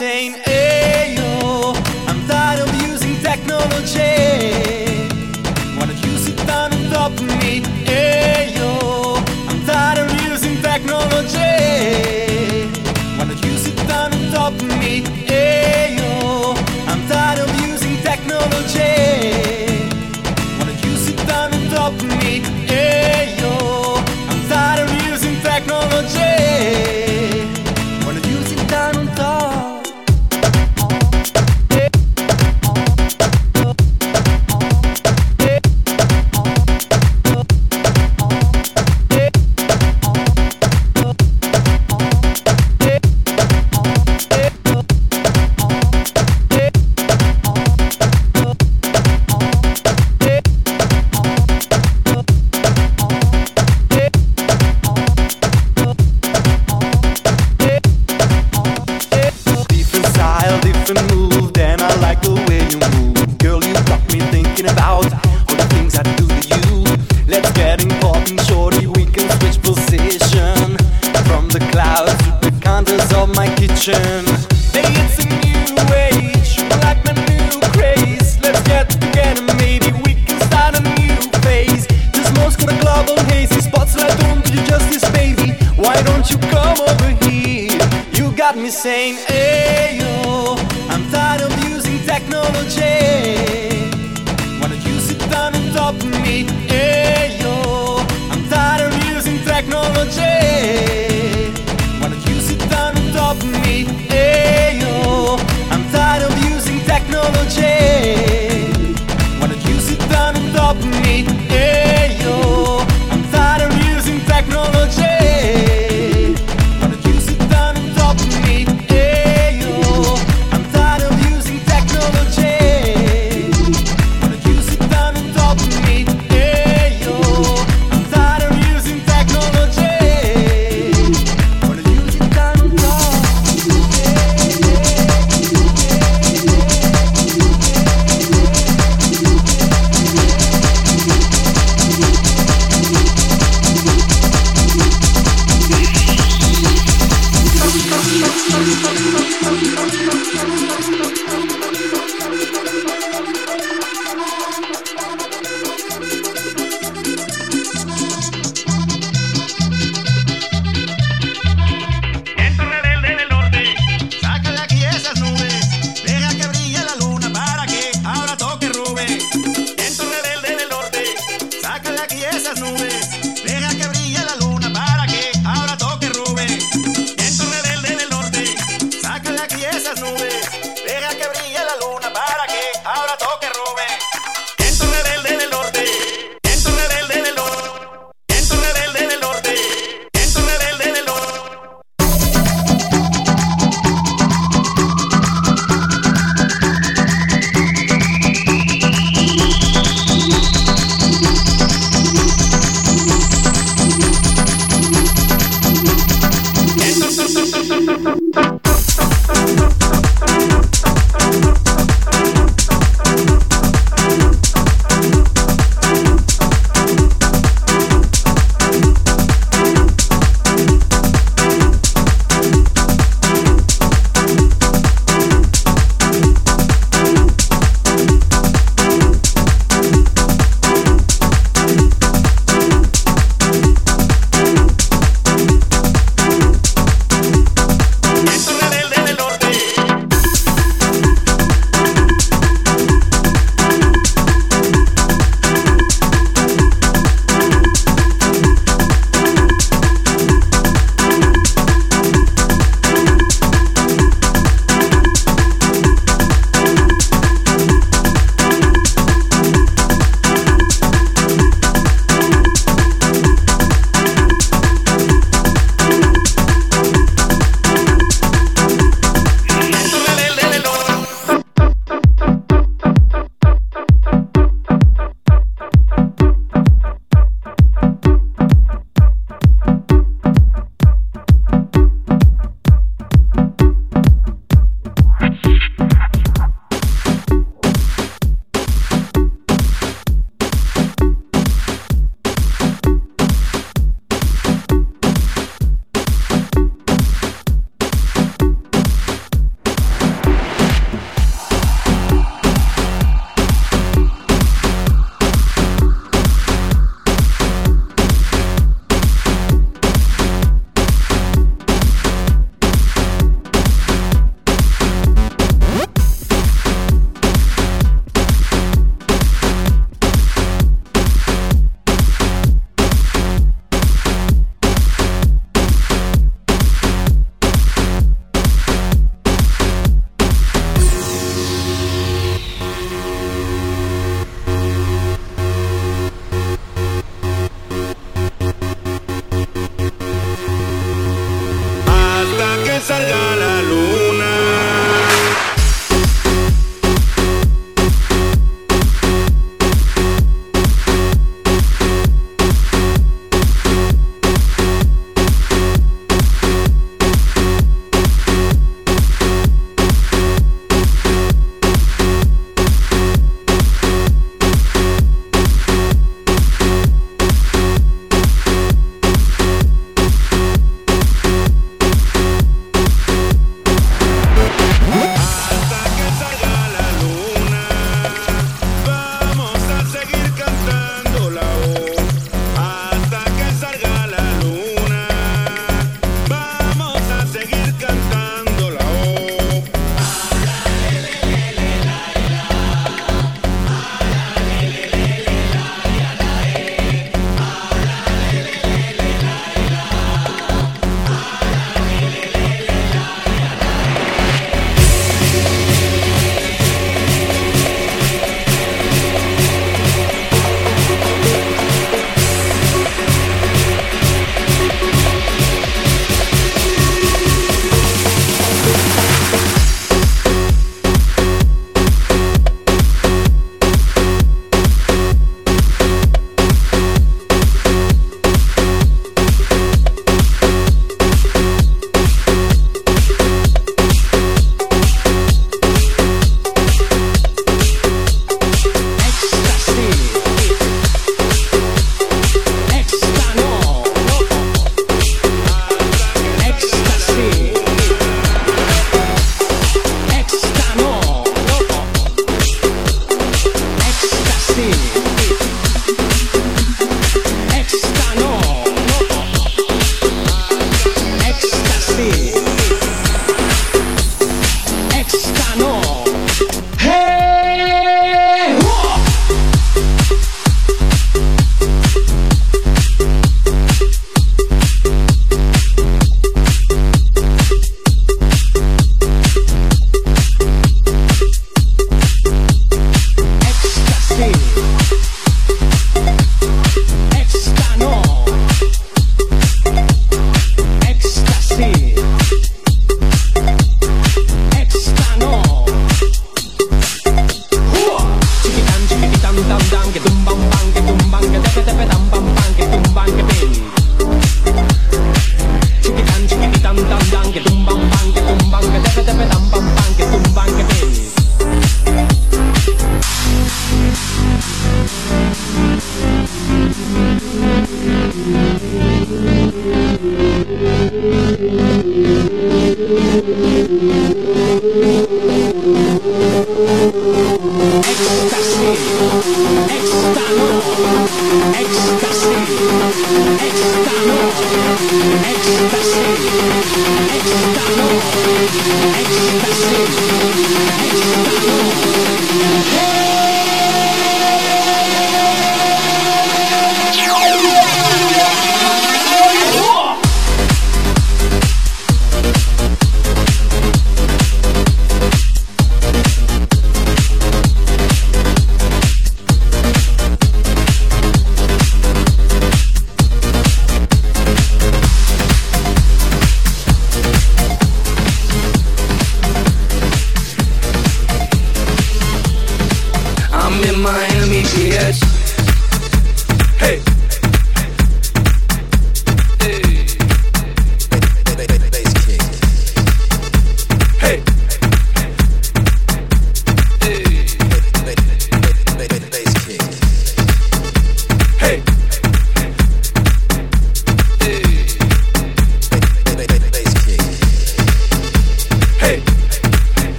saying, 0.00 0.49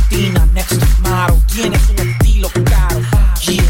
Latina, 0.00 0.46
next 0.54 0.80
model, 1.02 1.36
tienes 1.46 1.80
un 1.90 1.98
estilo 1.98 2.48
caro. 2.64 3.00
Yeah. 3.46 3.64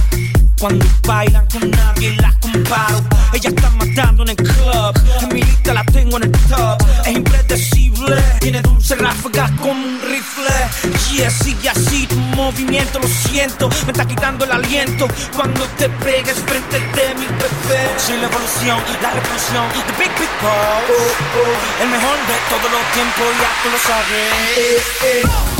Cuando 0.59 0.85
bailan 1.07 1.47
con 1.47 1.71
nadie 1.71 2.17
la 2.17 2.33
comparo. 2.41 3.03
Ella 3.33 3.51
está 3.51 3.71
matando 3.71 4.23
en 4.23 4.29
el 4.31 4.37
club. 4.37 4.93
En 5.23 5.35
mi 5.35 5.43
lista 5.43 5.75
la 5.75 5.85
tengo 5.85 6.19
en 6.19 6.25
el 6.25 6.33
top. 6.33 6.79
Es 7.05 7.17
impredecible. 7.17 8.23
Tiene 8.41 8.63
dulce 8.63 8.95
ráfagas 8.95 9.51
como 9.53 9.73
un 9.73 10.01
rifle. 10.03 10.55
Yeah, 11.11 11.31
sigue 11.31 11.69
así 11.69 12.07
tu 12.07 12.17
movimiento, 12.17 13.01
lo 13.01 13.09
siento. 13.09 13.69
Me 13.87 13.93
está 13.93 14.07
quitando 14.07 14.45
el 14.45 14.53
aliento. 14.53 15.09
Cuando 15.35 15.65
te 15.79 15.89
pegues 15.89 16.37
frente 16.47 16.79
de 16.79 17.15
mi 17.15 17.27
bebé. 17.27 17.91
Soy 17.97 18.19
la 18.19 18.27
evolución, 18.27 18.79
la 19.03 19.11
revolución. 19.11 19.67
The 19.87 19.93
Big 19.99 20.13
Big 20.19 20.31
Boss. 20.43 20.85
El 21.83 21.89
mejor 21.89 22.17
de 22.29 22.37
todos 22.51 22.71
los 22.71 22.93
tiempos, 22.93 23.27
ya 23.41 23.51
tú 23.63 23.71
lo 23.71 23.79
sabes. 23.79 25.60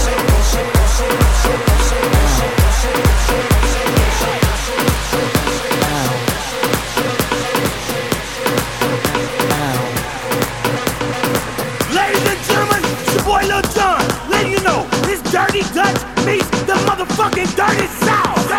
fucking 17.21 17.45
dirty 17.55 17.85
south. 17.85 18.49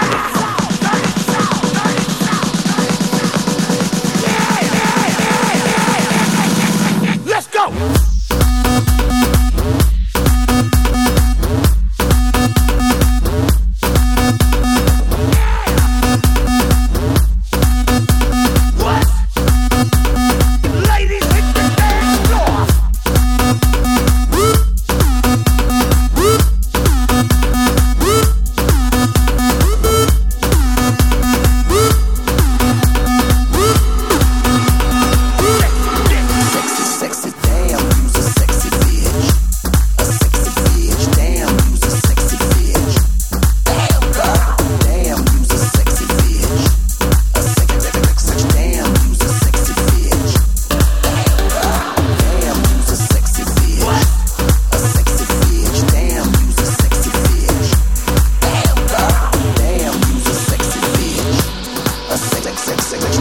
Let's 7.26 7.48
go! 7.48 8.01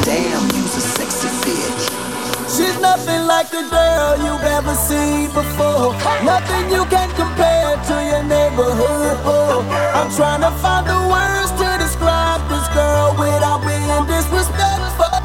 Damn, 0.06 0.44
a 0.76 0.82
sexy 0.96 1.28
bitch. 1.44 1.84
She's 2.48 2.78
nothing 2.80 3.28
like 3.28 3.50
the 3.50 3.64
girl 3.68 4.18
you've 4.24 4.44
ever 4.44 4.76
seen 4.76 5.28
before. 5.32 5.92
Nothing 6.24 6.72
you 6.72 6.86
can 6.86 7.10
compare 7.16 7.76
to 7.76 7.96
your 8.12 8.24
neighborhood. 8.24 9.18
I'm 9.96 10.12
trying 10.16 10.42
to 10.42 10.52
find 10.64 10.88
the 10.88 11.00
words 11.08 11.52
to 11.60 11.68
describe 11.84 12.42
this 12.48 12.68
girl 12.76 13.16
without 13.20 13.60
being 13.64 14.04
disrespectful. 14.08 15.20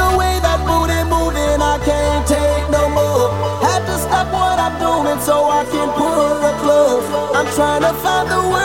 The 0.00 0.08
way 0.16 0.40
that 0.40 0.60
booty 0.64 1.00
moving, 1.08 1.60
I 1.60 1.76
can't 1.84 2.24
take 2.28 2.64
no 2.70 2.88
more. 2.88 3.28
Had 3.60 3.84
to 3.88 3.96
stop 3.98 4.32
what 4.32 4.56
I'm 4.56 4.76
doing 4.80 5.20
so 5.20 5.48
I 5.48 5.64
can 5.68 5.88
pull 5.96 6.40
her 6.44 6.56
close. 6.60 7.04
I'm 7.36 7.46
find 8.00 8.30
the 8.30 8.55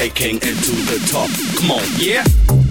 taking 0.00 0.36
it 0.36 0.56
to 0.64 0.72
the 0.88 0.98
top. 1.12 1.28
Come 1.58 1.72
on, 1.72 1.84
yeah. 1.98 2.69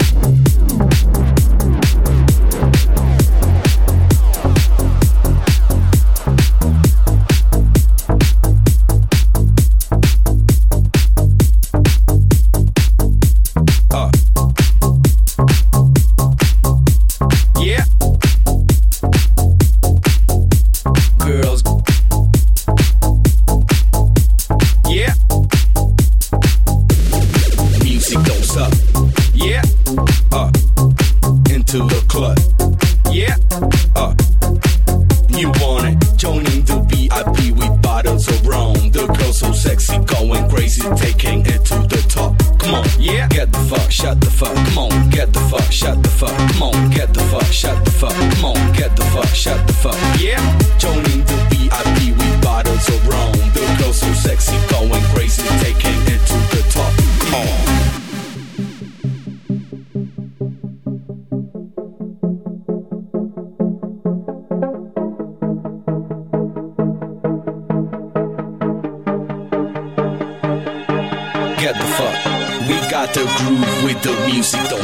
get 45.20 45.34
the 45.34 45.40
fuck, 45.52 45.70
shut 45.70 46.02
the 46.02 46.10
fuck. 46.10 46.38
Come 46.54 46.64
on, 46.64 46.90
get 46.92 47.14
the 47.14 47.20
fuck, 47.32 47.52
shut 47.52 47.84
the 47.84 47.92
fuck. 47.92 48.16
Come 48.36 48.46
on, 48.46 48.74
get 48.74 48.96
the 48.96 49.04
fuck, 49.12 49.28
shut 49.36 49.60
the 49.68 49.74
fuck. 49.74 50.00
Yeah, 50.18 50.40
joining 50.78 51.24
the 51.28 51.38
VIP, 51.52 52.16
we 52.18 52.28
bottles 52.42 52.88
of 52.88 53.06
rum. 53.06 53.32
The 53.52 53.60
girl 53.80 53.92
so 53.92 54.08
sexy, 54.14 54.56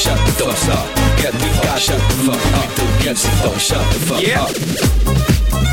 shut 0.00 0.16
the 0.24 0.32
fuck 0.32 0.68
up. 0.78 0.86
Get 1.18 1.34
me, 1.34 1.48
shut 1.78 2.00
the 2.00 2.14
fuck 2.24 2.44
up. 2.56 2.68
Get 3.02 3.16
me, 3.16 3.58
shut 3.58 3.92
the 3.92 3.98
fuck 4.00 4.16
up. 4.16 4.22
Yeah. 4.22 5.69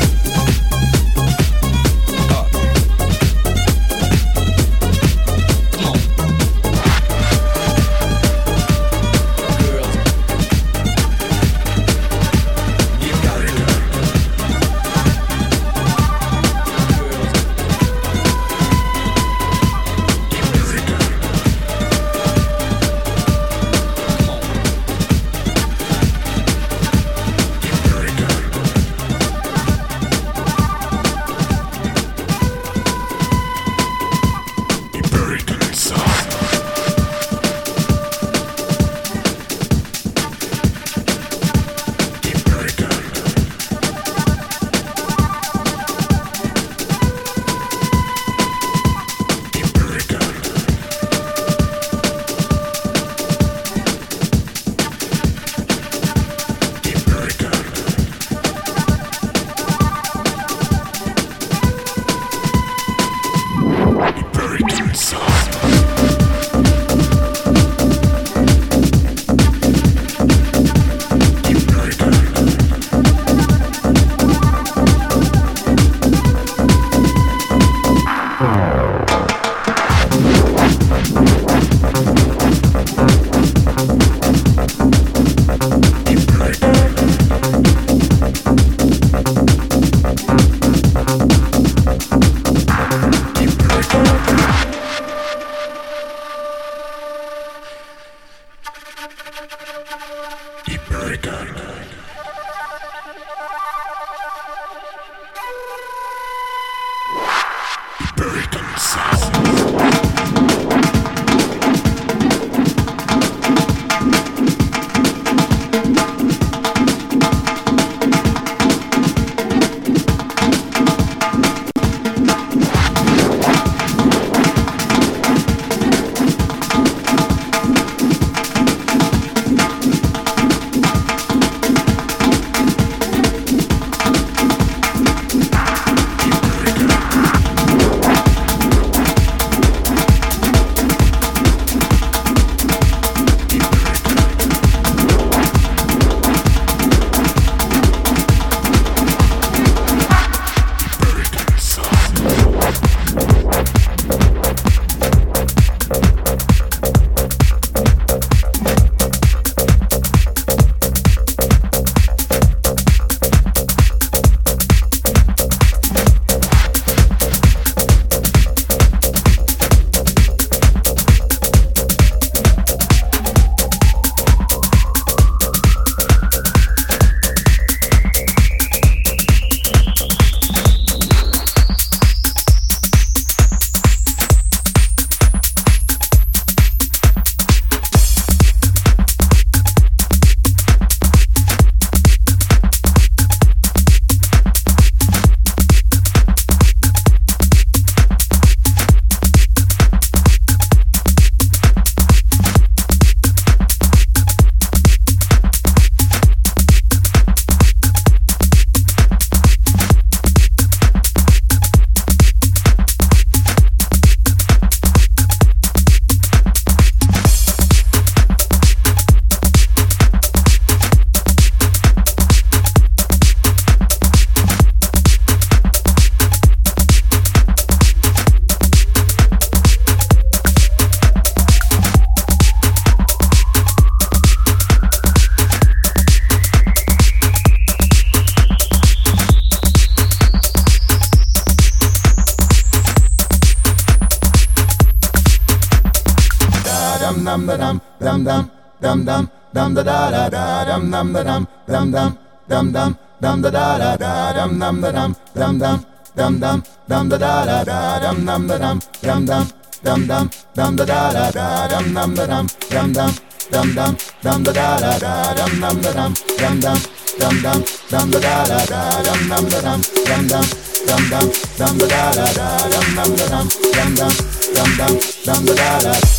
Da 258.28 258.36
dum 258.36 258.46
dum 258.48 258.60
da 258.60 258.78
dum 259.02 259.24
dum 259.26 259.48
dum 259.84 260.06
dum 260.06 260.06
dum 260.06 260.28
dum 260.56 260.76
da 260.76 260.84
da 260.84 261.30
da 261.30 261.30
da 261.32 261.68
dum 261.68 261.94
dum 261.94 262.14
da 262.14 262.26
dum 262.26 262.46
dum 262.70 262.92
dum 262.92 263.12
dum 263.52 263.74
dum 263.74 263.96
dum 264.22 264.42
da 264.44 264.52
da 264.52 264.92
da 264.92 264.98
da 265.00 265.34
dum 265.38 265.52
dum 265.62 265.80
da 265.82 265.92
dum 265.92 266.12
dum 266.38 266.60
dum 266.60 266.78
dum 267.20 267.40
dum 267.42 267.64
dum 267.90 268.10
da 268.10 268.18
da 268.20 268.60
da 268.66 268.80
da 268.80 269.02
dum 269.06 269.20
dum 269.30 269.48
da 269.48 269.60
dum 269.66 269.80
dum 270.06 270.26
dum 270.28 270.44
dum 270.88 271.08
dum 271.10 271.26
dum 271.58 271.78
da 271.78 271.86
da 271.88 272.26
da 272.36 272.48
da 272.48 272.74
dum 272.74 272.86
dum 272.96 273.16
da 273.16 273.26
dum 273.32 273.48
dum 273.76 273.94
dum 273.96 274.12
dum 274.54 274.76
dum 274.76 275.00
dum 275.26 275.46
da 275.46 275.54
da 275.54 275.92
da 275.92 276.17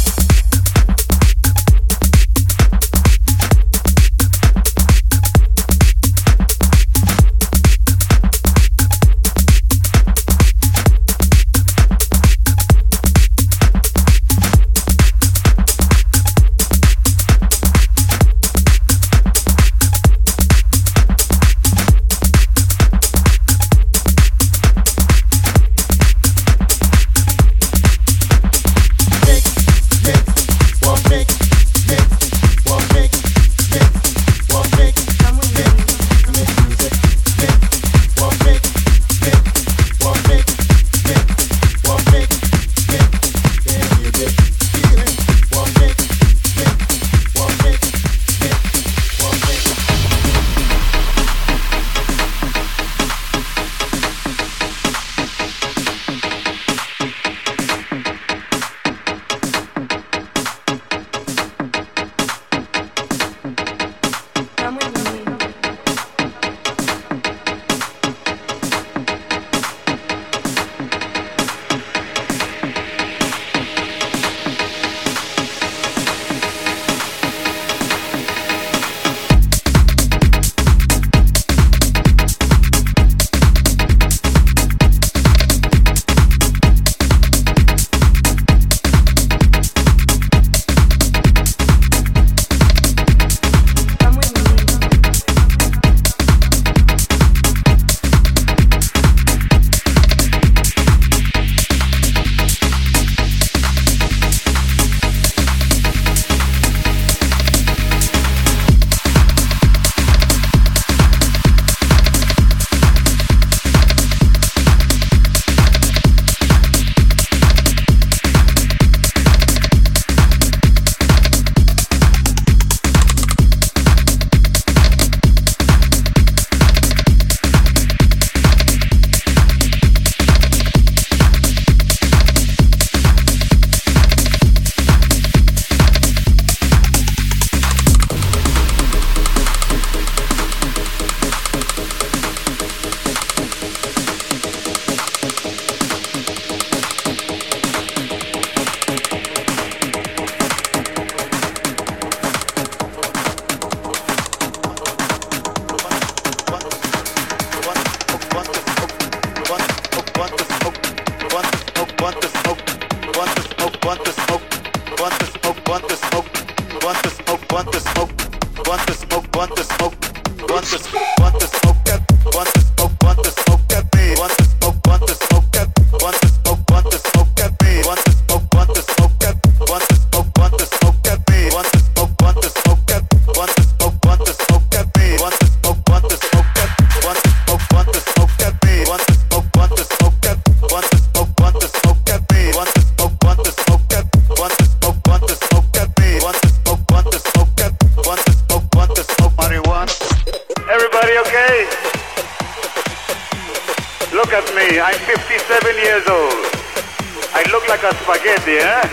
yeah? 208.59 208.83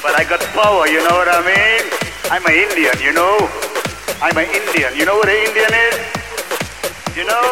But 0.00 0.16
I 0.16 0.24
got 0.24 0.40
power, 0.56 0.88
you 0.88 1.04
know 1.04 1.12
what 1.12 1.28
I 1.28 1.44
mean? 1.44 1.84
I'm 2.32 2.44
an 2.48 2.56
Indian, 2.56 2.96
you 3.04 3.12
know? 3.12 3.36
I'm 4.24 4.36
an 4.40 4.48
Indian. 4.48 4.96
You 4.96 5.04
know 5.04 5.20
what 5.20 5.28
an 5.28 5.36
Indian 5.36 5.68
is? 5.68 5.96
You 7.12 7.28
know? 7.28 7.44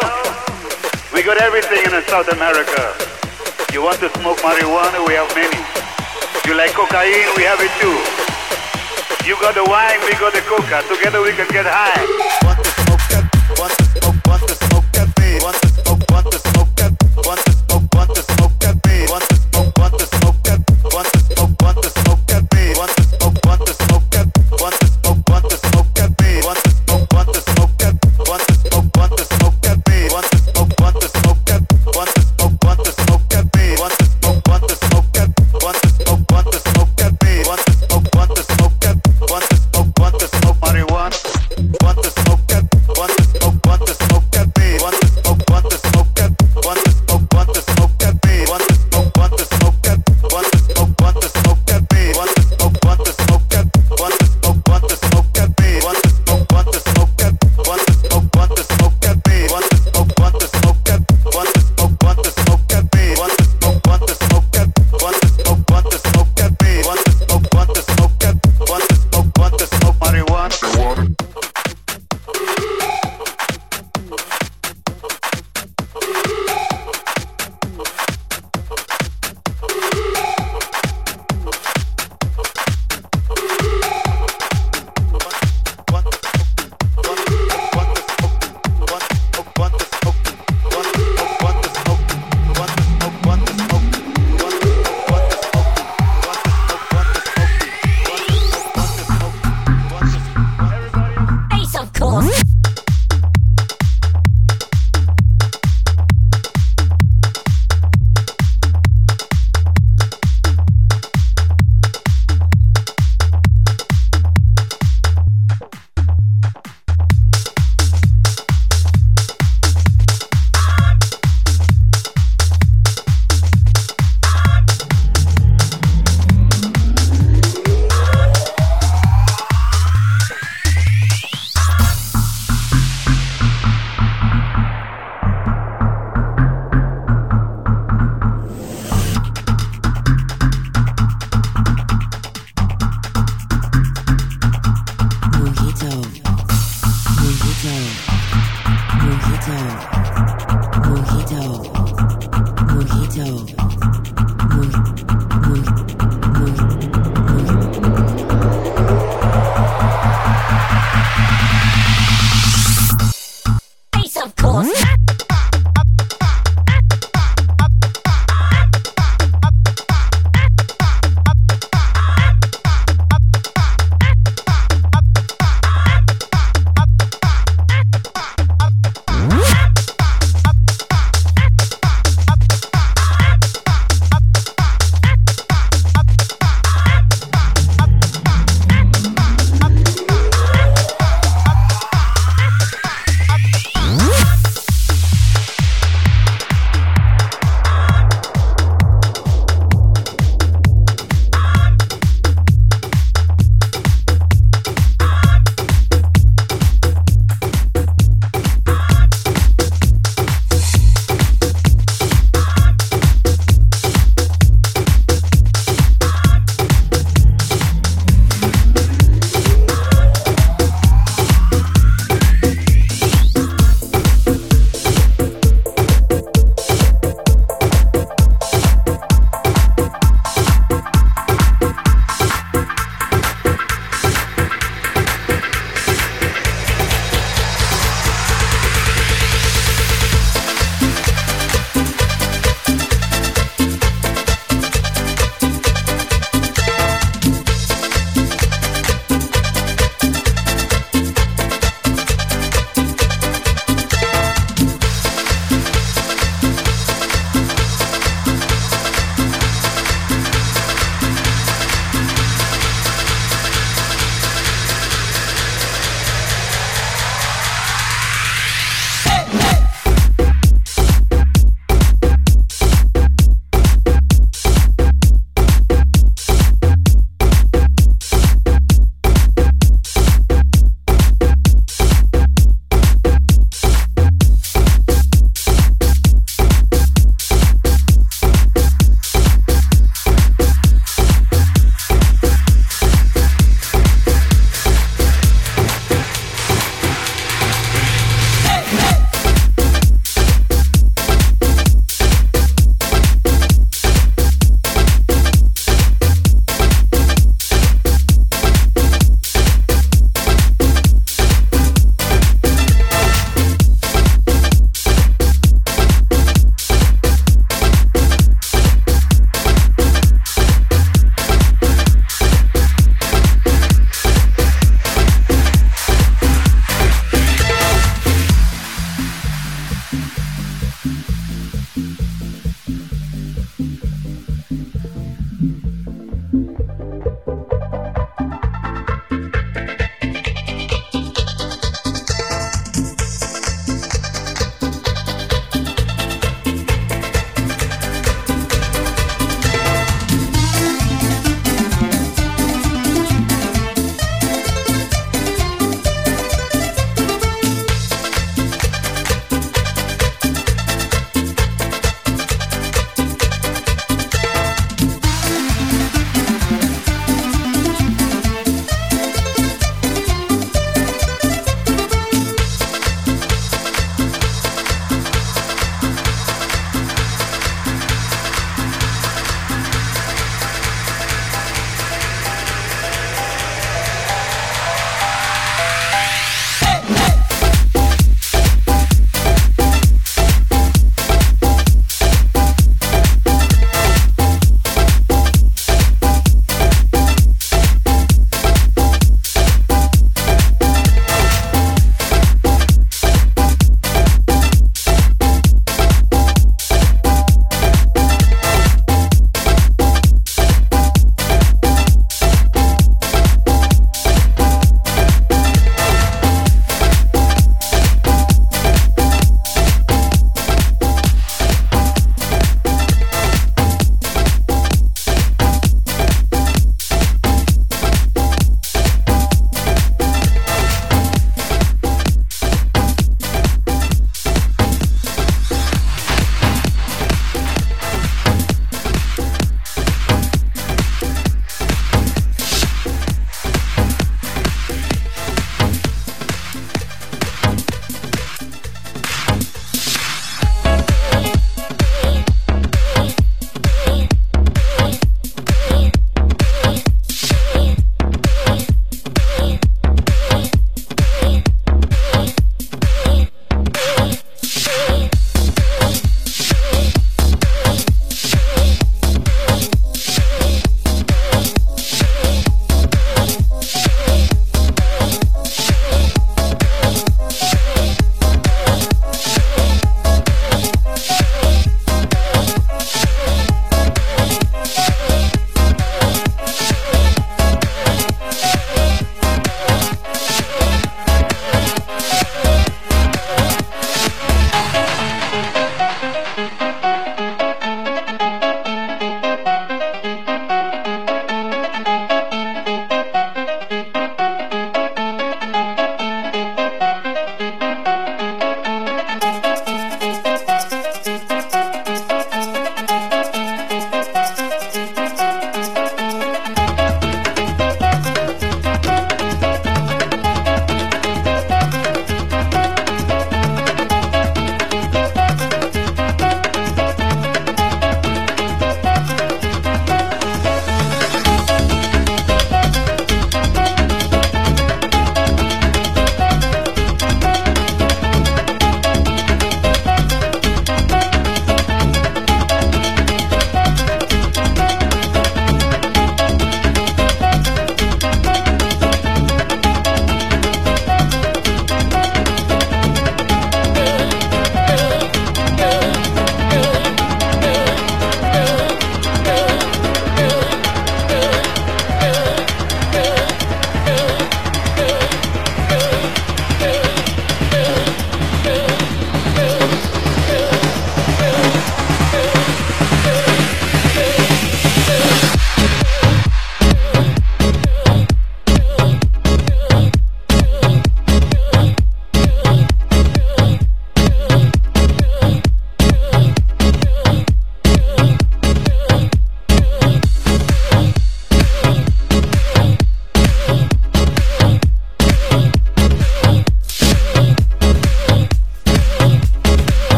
We 1.13 1.21
got 1.21 1.37
everything 1.37 1.85
in 1.85 1.93
South 2.09 2.27
America. 2.33 2.89
You 3.71 3.85
want 3.85 4.01
to 4.01 4.09
smoke 4.17 4.41
marijuana? 4.41 5.05
We 5.05 5.13
have 5.13 5.29
many. 5.37 5.61
You 6.49 6.57
like 6.57 6.73
cocaine? 6.73 7.29
We 7.37 7.45
have 7.45 7.61
it 7.61 7.73
too. 7.77 7.97
You 9.29 9.37
got 9.41 9.53
the 9.53 9.65
wine, 9.65 10.01
we 10.05 10.13
got 10.17 10.33
the 10.33 10.41
coca. 10.49 10.81
Together 10.89 11.21
we 11.21 11.33
can 11.33 11.47
get 11.49 11.65
high. 11.65 12.54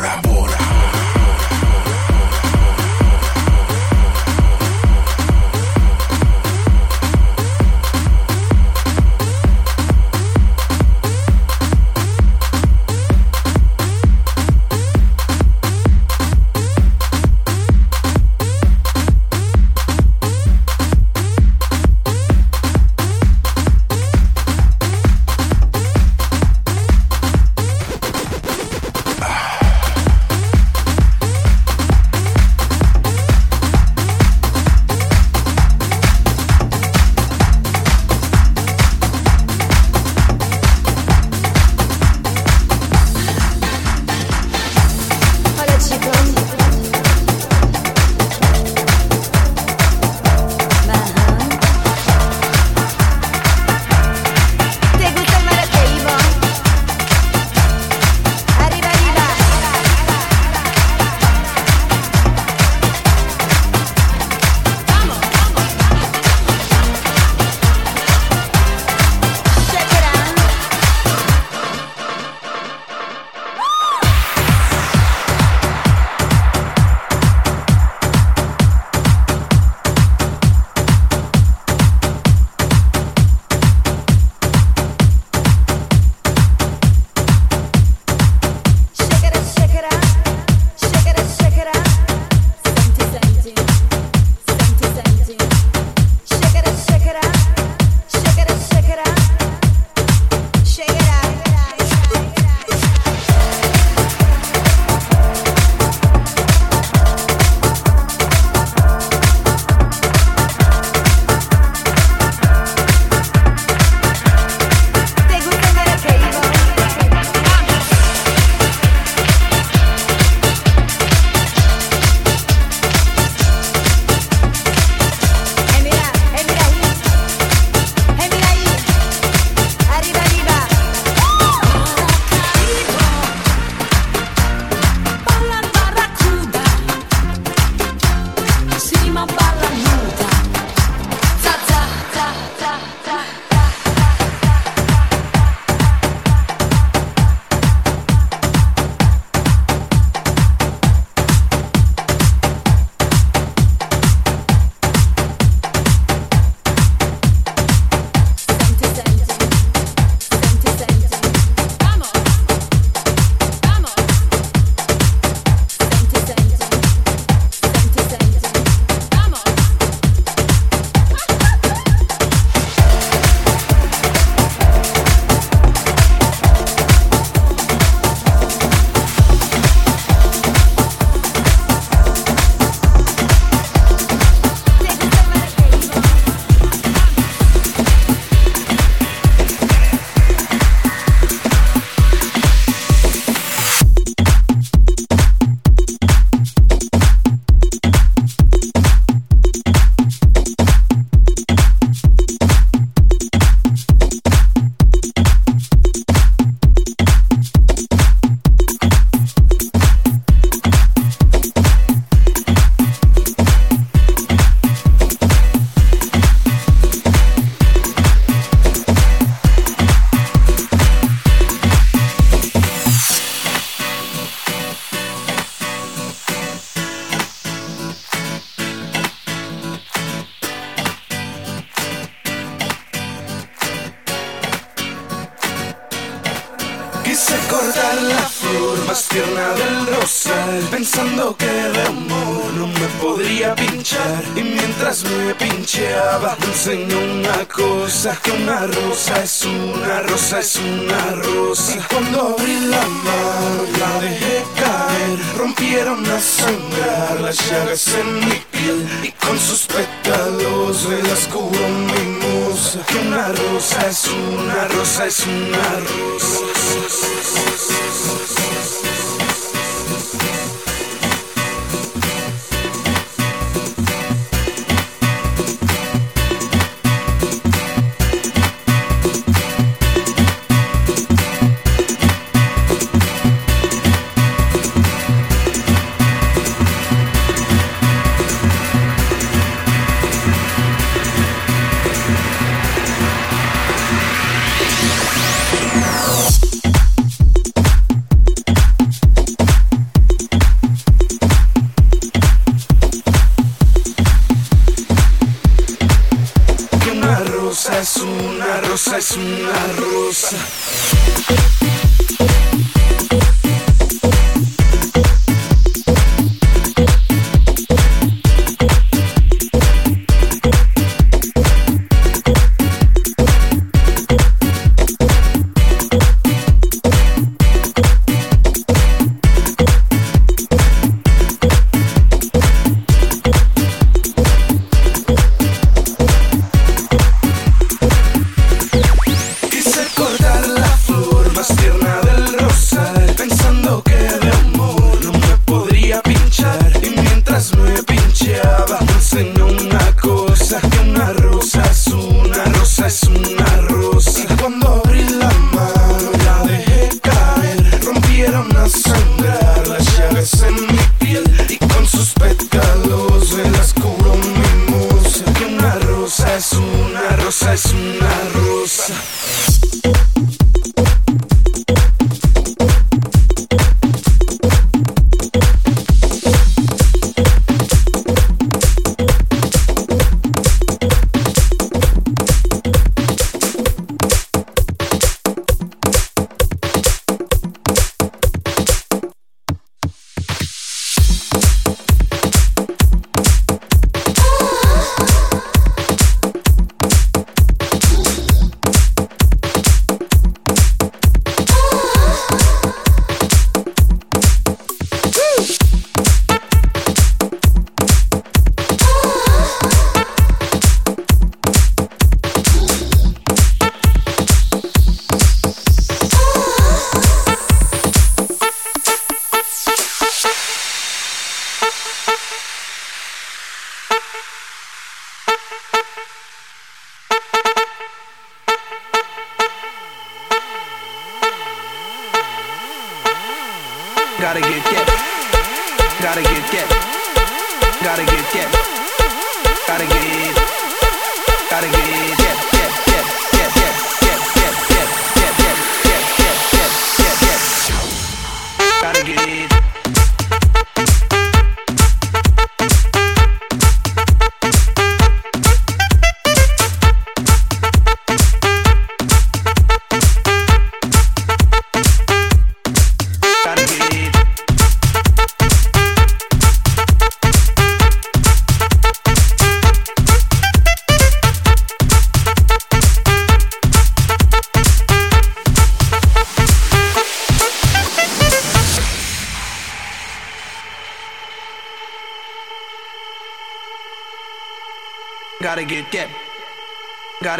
En, 0.00 0.31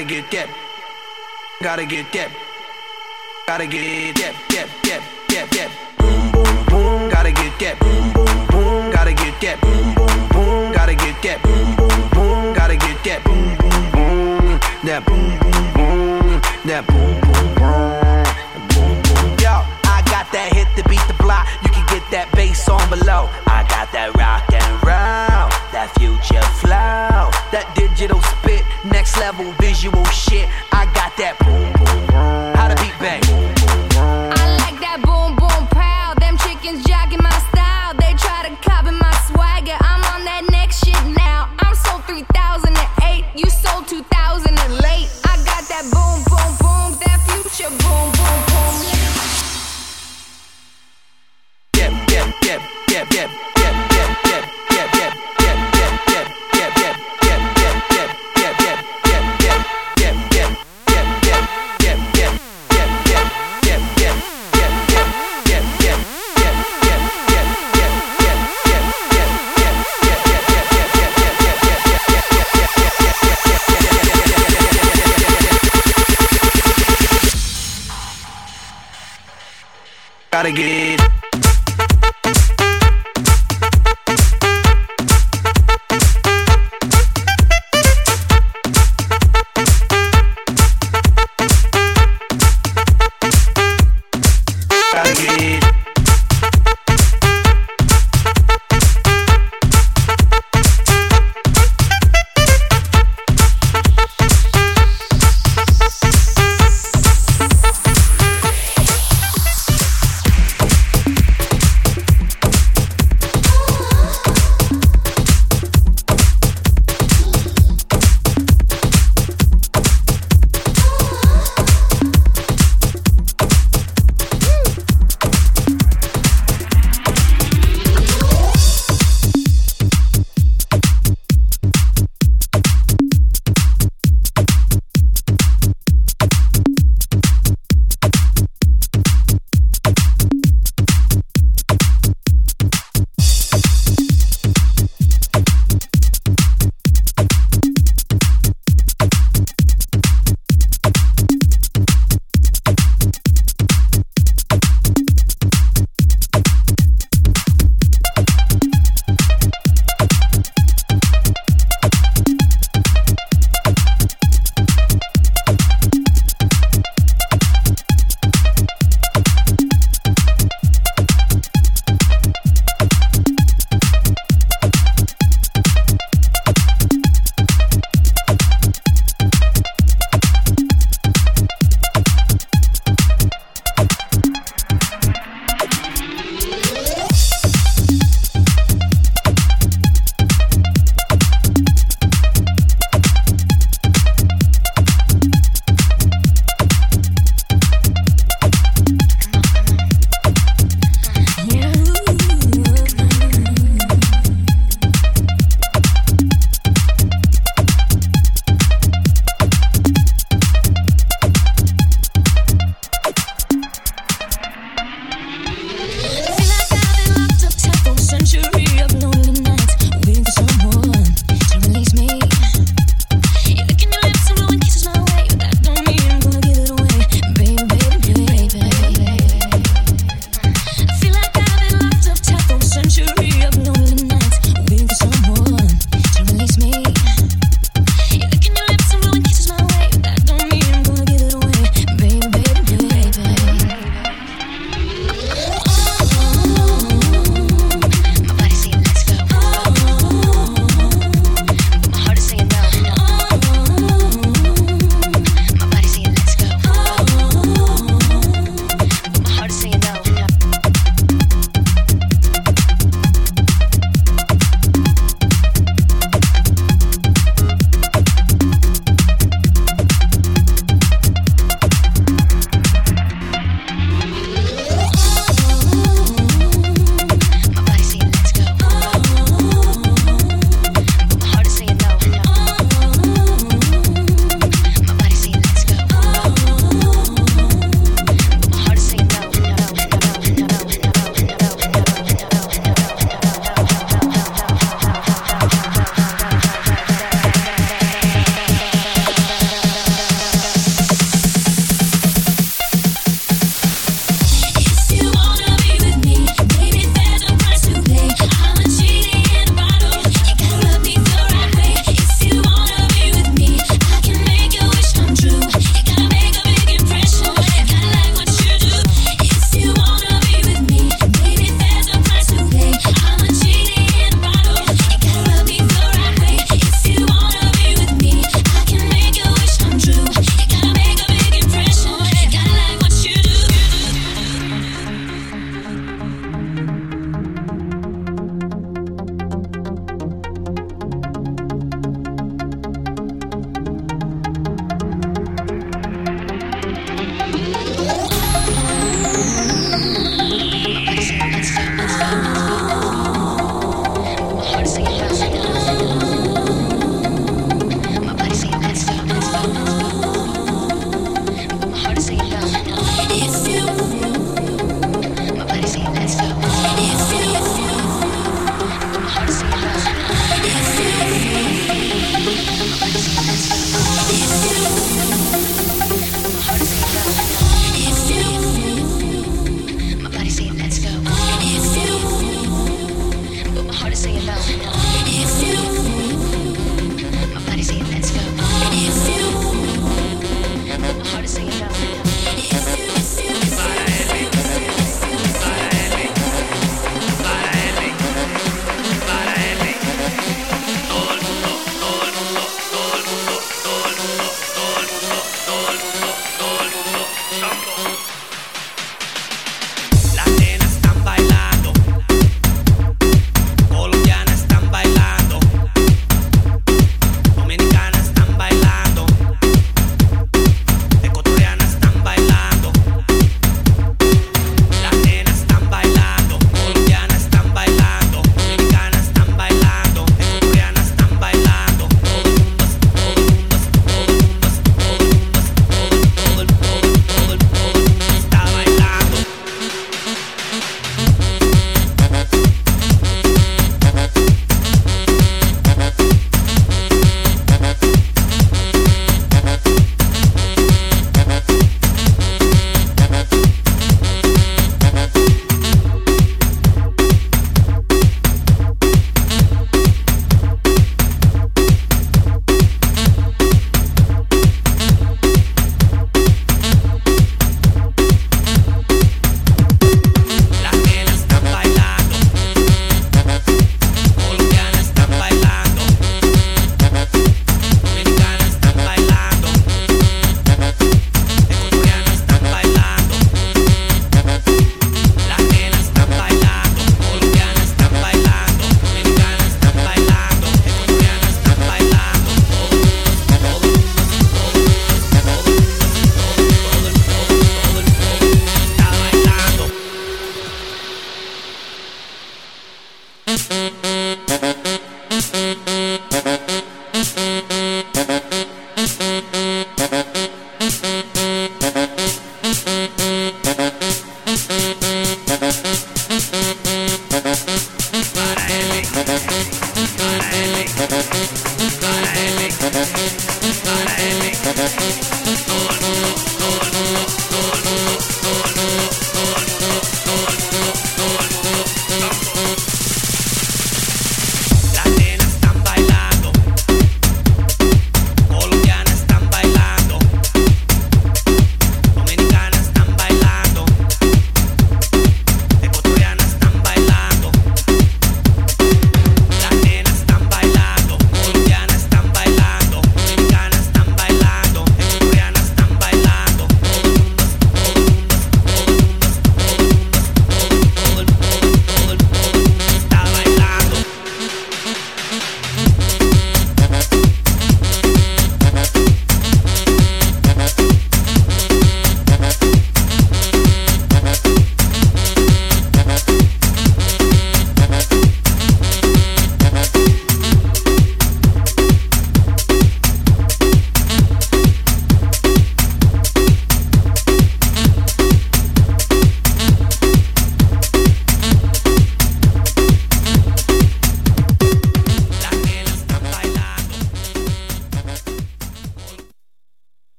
Gotta 0.00 0.14
get 0.14 0.30
get. 0.30 0.48
Gotta 1.60 1.84
get 1.84 2.10
get. 2.10 2.30
Gotta 3.46 3.66
get 3.66 4.09